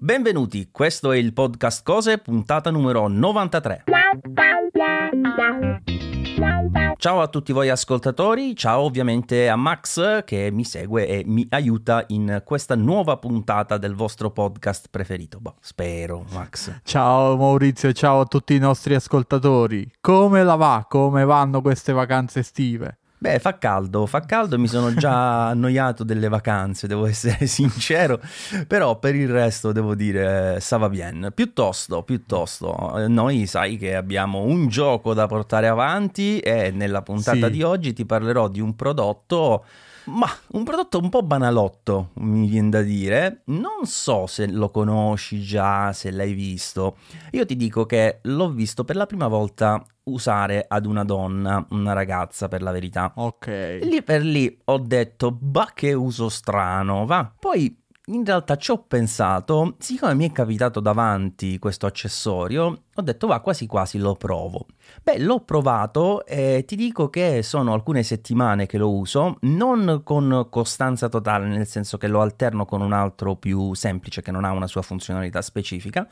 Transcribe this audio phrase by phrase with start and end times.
[0.00, 3.86] Benvenuti, questo è il podcast Cose, puntata numero 93.
[6.96, 12.04] Ciao a tutti voi ascoltatori, ciao ovviamente a Max che mi segue e mi aiuta
[12.08, 15.40] in questa nuova puntata del vostro podcast preferito.
[15.40, 16.78] Boh, spero, Max.
[16.84, 19.90] Ciao Maurizio, ciao a tutti i nostri ascoltatori.
[20.00, 20.86] Come la va?
[20.88, 22.98] Come vanno queste vacanze estive?
[23.20, 28.20] Beh, fa caldo, fa caldo, mi sono già annoiato delle vacanze, devo essere sincero,
[28.66, 31.30] però per il resto devo dire, ça va bien.
[31.34, 37.46] Piuttosto, piuttosto, eh, noi sai che abbiamo un gioco da portare avanti e nella puntata
[37.46, 37.52] Sì.
[37.52, 39.64] di oggi ti parlerò di un prodotto...
[40.08, 43.42] Ma un prodotto un po' banalotto, mi viene da dire.
[43.46, 46.96] Non so se lo conosci già, se l'hai visto.
[47.32, 51.92] Io ti dico che l'ho visto per la prima volta usare ad una donna, una
[51.92, 53.12] ragazza per la verità.
[53.16, 53.80] Ok.
[53.82, 57.30] Lì per lì ho detto, bah che uso strano, va.
[57.38, 63.26] Poi in realtà ci ho pensato, siccome mi è capitato davanti questo accessorio, ho detto
[63.26, 64.66] va quasi quasi lo provo.
[65.02, 70.46] Beh, l'ho provato e ti dico che sono alcune settimane che lo uso, non con
[70.50, 74.52] costanza totale, nel senso che lo alterno con un altro più semplice che non ha
[74.52, 76.08] una sua funzionalità specifica,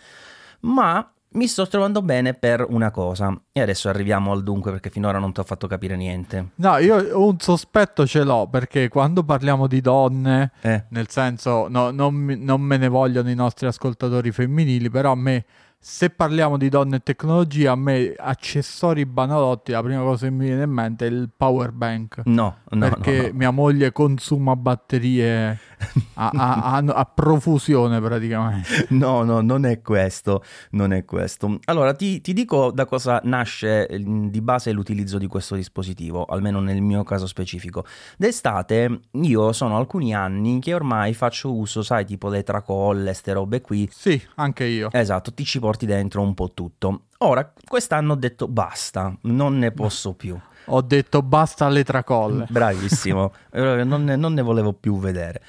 [0.61, 3.39] ma mi sto trovando bene per una cosa.
[3.53, 6.51] E adesso arriviamo al dunque perché finora non ti ho fatto capire niente.
[6.57, 10.85] No, io un sospetto ce l'ho perché quando parliamo di donne, Eh.
[10.91, 15.45] nel senso, no, non, non me ne vogliono i nostri ascoltatori femminili, però a me,
[15.79, 20.47] se parliamo di donne e tecnologia, a me accessori banalotti, la prima cosa che mi
[20.47, 22.23] viene in mente è il power bank.
[22.25, 23.33] No, no, perché no, no.
[23.35, 25.59] mia moglie consuma batterie
[26.15, 28.87] a, a- a- profusione praticamente.
[28.91, 31.59] No, no, non è questo, non è questo.
[31.65, 36.61] Allora, ti, ti dico da cosa nasce eh, di base l'utilizzo di questo dispositivo, almeno
[36.61, 37.85] nel mio caso specifico.
[38.17, 43.61] D'estate io sono alcuni anni che ormai faccio uso, sai, tipo le tracolle, ste robe
[43.61, 43.89] qui.
[43.93, 44.89] Sì, anche io.
[44.93, 47.03] Esatto, ti ci porti dentro un po' tutto.
[47.19, 50.39] Ora, quest'anno ho detto basta, non ne posso più.
[50.67, 52.47] Ho detto basta alle tracolle.
[52.51, 55.41] Bravissimo, Eh, non ne, non ne volevo più vedere.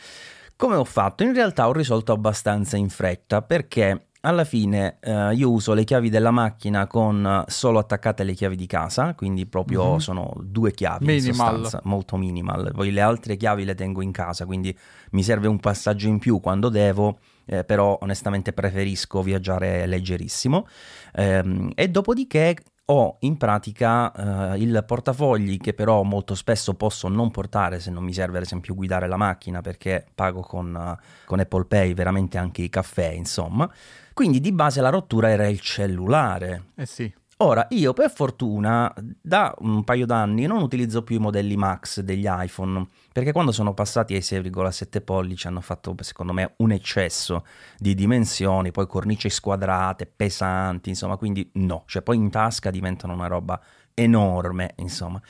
[0.57, 1.21] Come ho fatto?
[1.23, 6.09] In realtà ho risolto abbastanza in fretta perché alla fine eh, io uso le chiavi
[6.09, 9.97] della macchina con eh, solo attaccate le chiavi di casa, quindi proprio Mhm.
[9.99, 11.61] sono due chiavi in Minimal.
[11.61, 12.71] sostanza, molto minimal.
[12.73, 14.75] Poi le altre chiavi le tengo in casa, quindi
[15.11, 20.65] mi serve un passaggio in più quando devo, eh, però onestamente preferisco viaggiare leggerissimo.
[21.13, 22.57] Ehm, e dopodiché
[22.89, 28.03] ho in pratica eh, il portafogli che però molto spesso posso non portare se non
[28.03, 32.37] mi serve ad esempio guidare la macchina perché pago con, eh, con Apple Pay veramente
[32.37, 33.69] anche i caffè insomma.
[34.13, 36.69] Quindi di base la rottura era il cellulare.
[36.75, 37.13] Eh sì.
[37.39, 42.25] Ora, io per fortuna da un paio d'anni non utilizzo più i modelli Max degli
[42.27, 47.45] iPhone, perché quando sono passati ai 6,7 pollici hanno fatto secondo me un eccesso
[47.77, 53.27] di dimensioni, poi cornici squadrate, pesanti, insomma, quindi no, cioè poi in tasca diventano una
[53.27, 53.61] roba
[53.93, 55.21] enorme, insomma.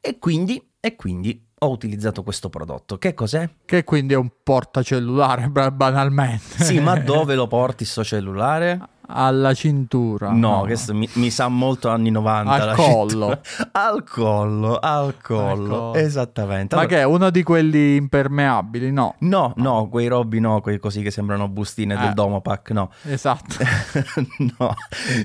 [0.00, 2.98] E quindi, e quindi ho utilizzato questo prodotto.
[2.98, 3.48] Che cos'è?
[3.64, 6.64] Che quindi è un portacellulare, banalmente.
[6.64, 8.80] Sì, ma dove lo porti sto cellulare?
[9.06, 10.30] Alla cintura.
[10.30, 12.50] No, questo mi, mi sa molto anni 90.
[12.70, 13.40] Al collo.
[13.72, 15.94] Al collo, al collo, collo.
[15.94, 16.74] esattamente.
[16.74, 18.90] Ma Allora- che è uno di quelli impermeabili?
[18.92, 19.14] No.
[19.18, 22.14] No, no, quei robi no, quei così che sembrano bustine del Eh.
[22.14, 22.90] Domopac, no.
[23.04, 23.56] Esatto.
[24.58, 24.74] no,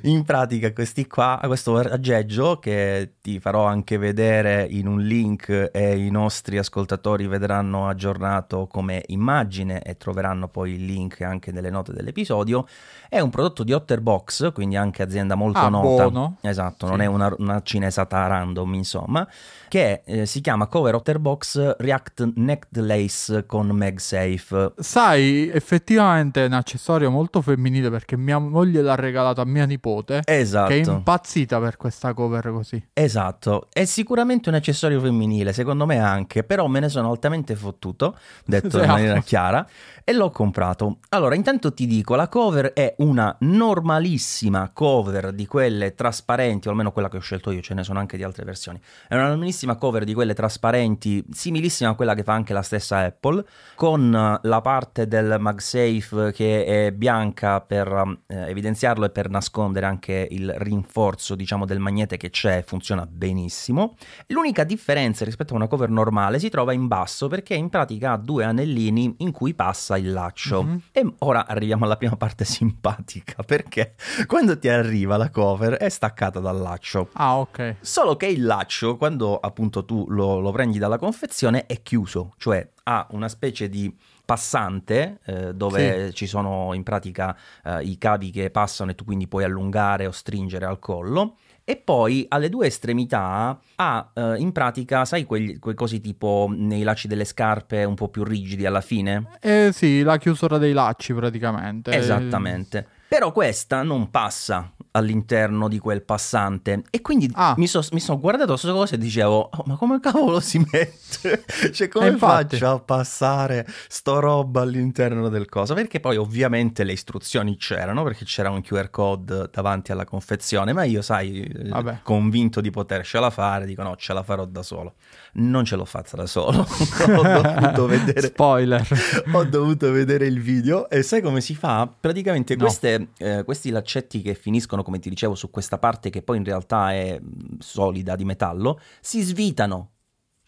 [0.04, 5.98] in pratica questi qua, questo aggeggio che ti farò anche vedere in un link e
[5.98, 11.94] i nostri ascoltatori vedranno aggiornato come immagine e troveranno poi il link anche nelle note
[11.94, 12.66] dell'episodio,
[13.10, 15.88] è un prodotto di Otterbox, quindi anche azienda molto Ah, nota.
[16.10, 16.38] buono.
[16.42, 16.92] Esatto, Sì.
[16.92, 19.28] non è una, una cinesata random, insomma,
[19.68, 24.74] che eh, si chiama Cover Otterbox React Necked Lace con MagSafe.
[24.78, 30.22] Sai, effettivamente è un accessorio molto femminile perché mia moglie l'ha regalato a mia nipote.
[30.26, 30.70] Esatto.
[30.70, 32.82] Che è impazzita per questa cover così.
[32.94, 38.16] Esatto, è sicuramente un accessorio femminile, secondo me anche, però me ne sono altamente fottuto,
[38.46, 38.90] detto in Sì.
[38.90, 39.68] maniera chiara,
[40.04, 41.00] e l'ho comprato.
[41.10, 46.92] Allora, intanto ti dico, la cover è una normalissima cover di quelle trasparenti, o almeno
[46.92, 48.80] quella che ho scelto io, ce ne sono anche di altre versioni.
[49.08, 53.00] È una normalissima cover di quelle trasparenti, similissima a quella che fa anche la stessa
[53.00, 53.44] Apple,
[53.76, 59.86] con eh, la parte del MagSafe che è bianca per eh, evidenziarlo e per nascondere
[59.86, 63.96] anche il rinforzo, diciamo, del magnete che c'è, funziona benissimo.
[64.28, 68.18] L'unica differenza rispetto a una cover normale si trova in basso perché in pratica ha
[68.18, 70.64] due anellini in cui passa il laccio.
[70.64, 70.82] Mhm.
[70.92, 73.96] E ora arriviamo alla prima parte simpatica perché
[74.28, 77.10] quando ti arriva la cover è staccata dal laccio.
[77.14, 77.78] Ah, ok.
[77.80, 82.70] Solo che il laccio, quando appunto tu lo, lo prendi dalla confezione, è chiuso, cioè
[82.84, 83.96] ha una specie di
[84.26, 89.28] passante eh, dove ci sono in pratica eh, i cavi che passano e tu quindi
[89.28, 91.38] puoi allungare o stringere al collo.
[91.70, 96.84] E poi alle due estremità ha eh, in pratica, sai, quegli, quei cosi tipo nei
[96.84, 99.38] lacci delle scarpe un po' più rigidi alla fine?
[99.42, 101.92] Eh sì, la chiusura dei lacci praticamente.
[101.92, 102.88] Esattamente.
[103.10, 107.54] Però questa non passa all'interno di quel passante e quindi Ah.
[107.58, 111.46] mi, so- mi sono guardato queste cose e dicevo "Oh, ma come cavolo si mette?
[111.72, 115.76] cioè come Eh, faccio a passare sto roba all'interno del coso?
[115.76, 120.84] Perché poi ovviamente le istruzioni c'erano perché c'era un QR code davanti alla confezione ma
[120.84, 122.00] io sai eh, Vabbè.
[122.02, 124.96] convinto di potercela fare dico no ce la farò da solo
[125.34, 128.88] non ce l'ho fatta da solo ho dovuto vedere Spoiler.
[129.34, 131.88] ho dovuto vedere il video e sai come si fa?
[132.00, 132.64] Praticamente No.
[132.64, 136.44] queste, eh, questi laccetti che finiscono, come ti dicevo, su questa parte che poi in
[136.44, 139.92] realtà è mh, solida di metallo, si svitano.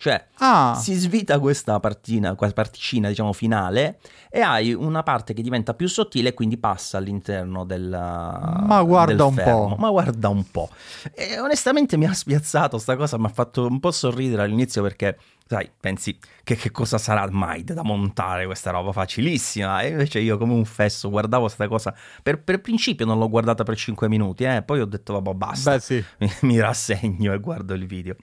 [0.01, 3.99] Cioè, Ah, si svita questa partina, questa particina, diciamo, finale
[4.29, 9.11] e hai una parte che diventa più sottile e quindi passa all'interno del Ma guarda
[9.13, 9.67] del un fermo.
[9.69, 9.75] po'.
[9.77, 10.69] Ma guarda un po'.
[11.13, 15.17] E onestamente mi ha spiazzato sta cosa, mi ha fatto un po' sorridere all'inizio perché,
[15.49, 20.37] sai, pensi che, che cosa sarà mai da montare questa roba facilissima e invece io
[20.37, 21.91] come un fesso guardavo sta cosa,
[22.21, 25.71] per, per principio non l'ho guardata per 5 minuti, eh, poi ho detto vabbè basta
[25.71, 26.05] beh sì.
[26.19, 28.15] mi, mi rassegno e guardo il video.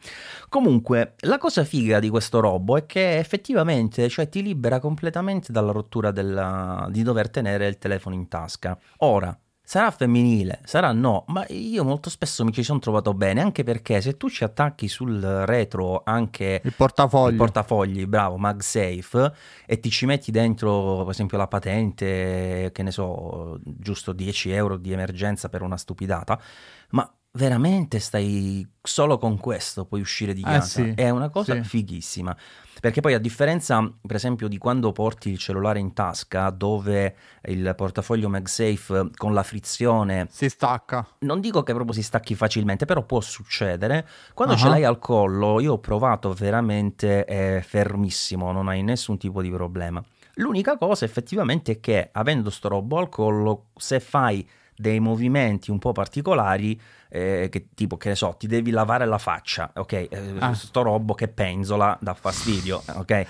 [0.49, 5.73] Comunque, la cosa figa di questo robo è che effettivamente cioè, ti libera completamente dalla
[5.73, 8.79] rottura della- di dover tenere il telefono in tasca.
[8.99, 9.37] Ora,
[9.69, 14.01] sarà femminile, sarà no, ma io molto spesso mi ci sono trovato bene, anche perché
[14.01, 17.31] se tu ci attacchi sul retro anche Il portafoglio.
[17.31, 19.33] il portafogli, bravo, MagSafe,
[19.67, 24.77] e ti ci metti dentro, per esempio, la patente, che ne so, giusto 10 euro
[24.77, 26.41] di emergenza per una stupidata,
[26.91, 30.83] ma veramente stai solo con questo, puoi uscire di Eh casa.
[30.83, 31.63] sì, È una cosa sì.
[31.63, 32.37] fighissima.
[32.79, 37.73] Perché poi a differenza, per esempio, di quando porti il cellulare in tasca, dove il
[37.75, 41.07] portafoglio MagSafe con la frizione Si stacca.
[41.21, 44.07] non dico che proprio si stacchi facilmente, però può succedere.
[44.35, 44.59] Quando Ah.
[44.59, 49.51] ce l'hai al collo, io ho provato veramente è fermissimo, non hai nessun tipo di
[49.51, 50.03] problema.
[50.35, 54.47] L'unica cosa effettivamente è che avendo sto robo al collo, se fai
[54.77, 56.79] dei movimenti un po' particolari,
[57.09, 59.93] eh, che tipo che ne so, ti devi lavare la faccia, ok?
[59.93, 60.09] Eh,
[60.39, 60.55] Ah.
[60.55, 63.27] Sto robo che penzola dà fastidio, ok?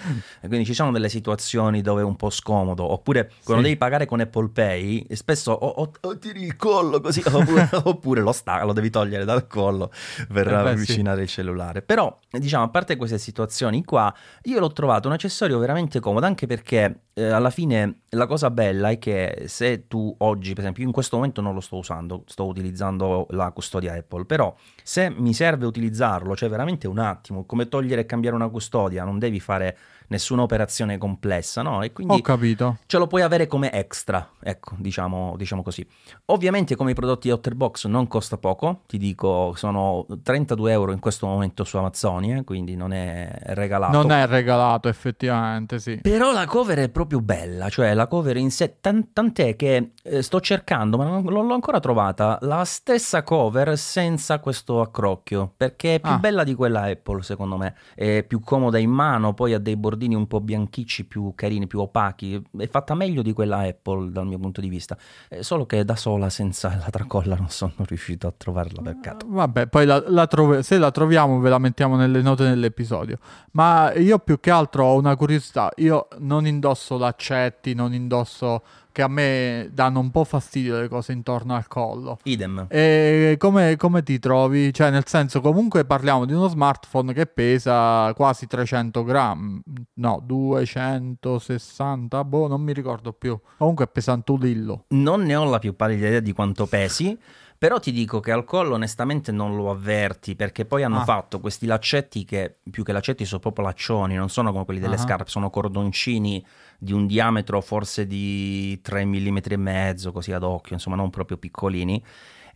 [0.47, 3.69] Quindi ci sono delle situazioni dove è un po' scomodo, oppure quando Sì.
[3.69, 8.21] devi pagare con Apple Pay, spesso o, o- o tiri il collo così, oppure, oppure
[8.23, 9.91] lo, sta, lo devi togliere dal collo
[10.33, 10.67] per Eh beh, sì.
[10.69, 11.83] avvicinare il cellulare.
[11.83, 14.13] Però, diciamo, a parte queste situazioni qua,
[14.45, 18.91] io l'ho trovato un accessorio veramente comodo, anche perché eh, alla fine la cosa bella
[18.91, 22.23] è che se tu oggi, per esempio, io in questo momento non lo sto usando,
[22.27, 27.69] sto utilizzando la custodia Apple, però se mi serve utilizzarlo, cioè veramente un attimo, come
[27.69, 29.77] togliere e cambiare una custodia, non devi fare
[30.09, 31.83] nessuna operazione complessa, no?
[31.83, 32.79] E quindi Ho capito.
[32.87, 35.87] ce lo puoi avere come extra, ecco, diciamo, diciamo così.
[36.27, 40.99] Ovviamente come i prodotti di Otterbox non costa poco, ti dico, sono 32 euro in
[41.01, 43.93] questo momento su Amazon, eh, quindi non è regalato.
[43.97, 45.99] Non è regalato, effettivamente, sì.
[46.03, 50.23] Però la cover è proprio bella, cioè la cover in sé, tan- tant'è che eh,
[50.23, 55.97] sto cercando, ma non non l'ho ancora trovata, la stessa cover senza questo accrocchio, perché
[55.97, 56.19] è più Ah.
[56.19, 60.15] bella di quella Apple secondo me, è più comoda in mano, poi ha dei bordini
[60.15, 64.39] un po' bianchicci, più carini, più opachi, è fatta meglio di quella Apple dal mio
[64.39, 64.97] punto di vista,
[65.29, 69.27] Eh, solo che da sola senza la tracolla non sono riuscito a trovarla, peccato.
[69.29, 73.19] Vabbè, poi la, la trove- se la troviamo ve la mettiamo nelle note dell'episodio.
[73.53, 75.71] Ma io più che altro ho una curiosità.
[75.77, 78.63] Io non indosso laccetti, non indosso
[78.97, 82.19] che a me danno un po' fastidio le cose intorno al collo.
[82.23, 82.65] Idem.
[82.71, 84.73] E come, come ti trovi?
[84.73, 89.61] Cioè, nel senso, comunque parliamo di uno smartphone che pesa quasi 300 grammi,
[89.97, 93.39] no, 260, boh, non mi ricordo più.
[93.59, 94.85] Comunque è pesantulillo.
[94.89, 97.19] Non ne ho la più pallida idea di quanto pesi,
[97.59, 101.05] però ti dico che al collo onestamente non lo avverti perché poi hanno Ah.
[101.05, 104.95] fatto questi laccetti che più che laccetti sono proprio laccioni, non sono come quelli delle
[104.97, 104.99] Ah.
[104.99, 106.45] scarpe, sono cordoncini
[106.79, 111.37] di un diametro forse di 3 mm e mezzo così ad occhio, insomma non proprio
[111.39, 112.03] piccolini.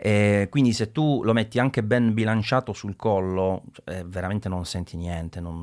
[0.02, 4.97] E quindi se tu lo metti anche ben bilanciato sul collo, eh, veramente non senti
[4.97, 5.62] niente, non,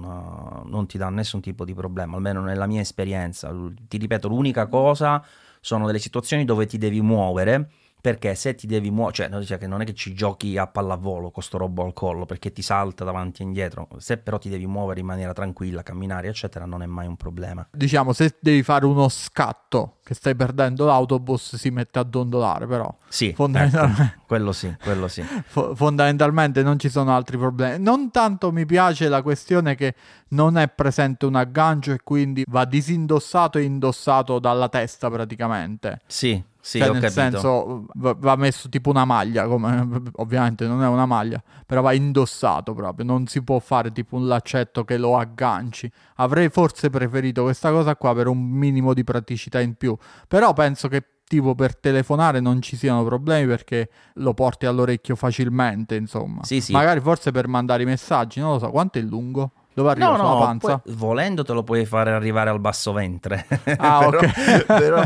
[0.66, 3.52] non ti dà nessun tipo di problema, almeno nella mia esperienza.
[3.88, 5.24] Ti ripeto, l'unica cosa
[5.60, 9.68] sono delle situazioni dove ti devi muovere, perché se ti devi muovere, cioè, cioè che
[9.68, 13.04] non è che ci giochi a pallavolo con sto robo al collo, perché ti salta
[13.04, 16.86] davanti e indietro, se però ti devi muovere in maniera tranquilla, camminare, eccetera, non è
[16.86, 17.68] mai un problema.
[17.72, 22.94] Diciamo, se devi fare uno scatto che stai perdendo l'autobus, si mette a dondolare, però.
[23.10, 24.02] Sì, Fondamentalmente.
[24.22, 25.22] ecco, quello sì, quello sì.
[25.24, 27.82] F- fondamentalmente non ci sono altri problemi.
[27.82, 29.96] Non tanto mi piace la questione che
[30.30, 36.02] non è presente un aggancio e quindi va disindossato e indossato dalla testa praticamente.
[36.06, 37.22] Sì, sì, cioè, nel capito.
[37.22, 41.94] senso va, va messo tipo una maglia, come ovviamente non è una maglia, però va
[41.94, 45.90] indossato proprio, non si può fare tipo un laccetto che lo agganci.
[46.16, 50.90] Avrei forse preferito questa cosa qua per un minimo di praticità in più, però penso
[50.90, 56.44] che tipo per telefonare non ci siano problemi perché lo porti all'orecchio facilmente, insomma.
[56.44, 56.72] Sì, sì.
[56.72, 59.52] Magari forse per mandare i messaggi, non lo so, quanto è lungo?
[59.78, 60.08] Dove arriva?
[60.08, 60.78] No, Sulla no, panza?
[60.80, 63.46] poi, volendo te lo puoi fare arrivare al basso ventre.
[63.78, 64.66] Ah, però, ok.
[64.66, 65.04] però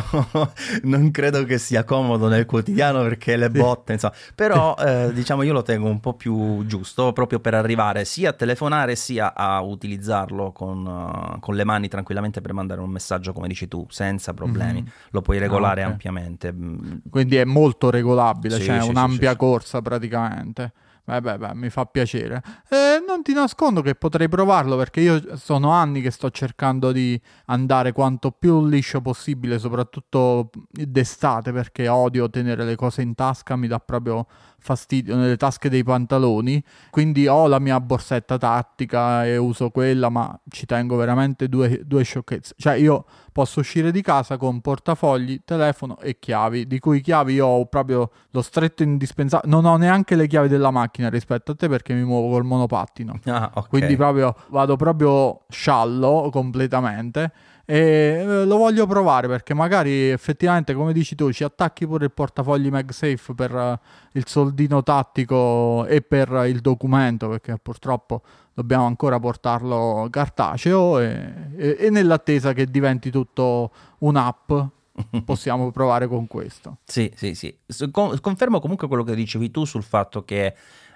[0.83, 3.57] non credo che sia comodo nel quotidiano perché le Sì.
[3.59, 4.13] botte, insomma.
[4.33, 8.33] Però eh, diciamo io lo tengo un po' più giusto proprio per arrivare sia a
[8.33, 10.87] telefonare sia a utilizzarlo con,
[11.35, 14.79] eh, con le mani tranquillamente per mandare un messaggio come dici tu, senza problemi.
[14.83, 14.91] Mhm.
[15.09, 15.91] Lo puoi regolare Ah, ok.
[15.91, 16.53] ampiamente.
[16.53, 16.77] Mm,
[17.09, 19.35] Quindi è molto regolabile, Sì, cioè sì, un'ampia sì, sì.
[19.37, 20.71] corsa praticamente.
[21.03, 22.41] Beh, beh, beh, mi fa piacere.
[22.69, 27.20] Eh, non ti nascondo che potrei provarlo perché io sono anni che sto cercando di
[27.46, 33.68] andare quanto più liscio possibile, soprattutto d'estate perché odio tenere le cose in tasca, mi
[33.68, 34.25] dà proprio
[34.62, 36.63] fastidio nelle tasche dei pantaloni.
[36.89, 42.03] Quindi ho la mia borsetta tattica e uso quella, ma ci tengo veramente due, due
[42.03, 42.53] sciocchezze.
[42.58, 47.48] Cioè io posso uscire di casa con portafogli, telefono e chiavi, di cui chiavi io
[47.48, 49.51] ho proprio lo stretto indispensabile.
[49.51, 53.00] Non ho neanche le chiavi della macchina rispetto a te perché mi muovo col monopattino.
[53.25, 53.67] Ah, ok.
[53.70, 57.31] Quindi proprio vado proprio sciallo completamente
[57.65, 62.12] e eh, lo voglio provare perché magari effettivamente come dici tu ci attacchi pure il
[62.12, 63.79] portafogli MagSafe per eh,
[64.13, 68.22] il soldino tattico e per il documento perché purtroppo
[68.53, 74.51] dobbiamo ancora portarlo cartaceo e, e- e nell'attesa che diventi tutto un'app
[75.24, 76.77] possiamo provare con questo.
[76.84, 77.55] Sì, sì, sì.
[77.91, 80.53] Confermo comunque quello che dicevi tu sul fatto che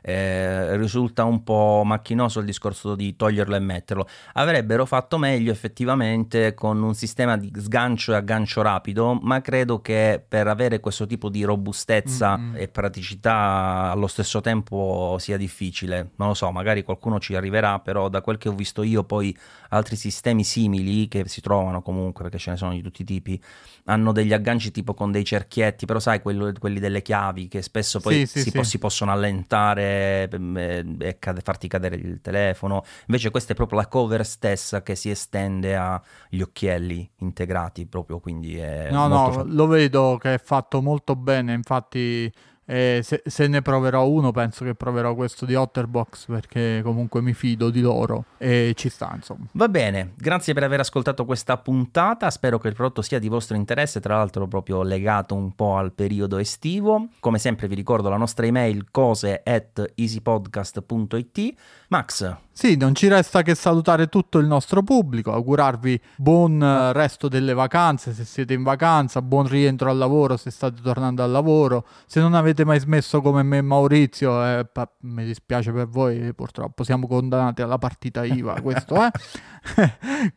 [0.07, 4.07] eh, risulta un po' macchinoso il discorso di toglierlo e metterlo.
[4.33, 10.23] Avrebbero fatto meglio effettivamente con un sistema di sgancio e aggancio rapido, ma credo che
[10.27, 12.55] per avere questo tipo di robustezza Mm-mm.
[12.55, 16.11] e praticità allo stesso tempo sia difficile.
[16.17, 19.35] Non lo so, magari qualcuno ci arriverà, però da quel che ho visto io poi
[19.69, 23.41] altri sistemi simili che si trovano comunque, perché ce ne sono di tutti i tipi,
[23.85, 27.99] hanno degli agganci tipo con dei cerchietti, però sai, quello- quelli delle chiavi che spesso
[27.99, 28.51] poi Sì, si, sì.
[28.51, 32.83] po- si possono allentare e, e cade- farti cadere il telefono.
[33.07, 38.57] Invece questa è proprio la cover stessa che si estende agli occhielli integrati proprio, quindi
[38.57, 42.31] è No, no, lo vedo che è fatto molto bene, infatti
[42.65, 47.33] eh, se, se ne proverò uno penso che proverò questo di Otterbox perché comunque mi
[47.33, 49.45] fido di loro e ci sta insomma.
[49.51, 53.55] Va bene, grazie per aver ascoltato questa puntata, spero che il prodotto sia di vostro
[53.55, 57.09] interesse, tra l'altro proprio legato un po' al periodo estivo.
[57.19, 61.53] Come sempre vi ricordo la nostra email cose at easypodcast.it.
[61.89, 67.27] Max, Sì, non ci resta che salutare tutto il nostro pubblico, augurarvi buon eh, resto
[67.27, 71.85] delle vacanze se siete in vacanza, buon rientro al lavoro se state tornando al lavoro.
[72.05, 76.33] Se non avete mai smesso come me e Maurizio, eh, pa- mi dispiace per voi,
[76.33, 79.09] purtroppo siamo condannati alla partita IVA, questo è.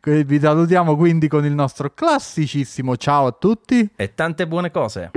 [0.00, 3.88] Que- Vi salutiamo quindi con il nostro classicissimo ciao a tutti.
[3.97, 5.11] e tante buone cose.